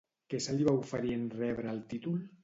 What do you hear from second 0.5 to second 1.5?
li va oferir en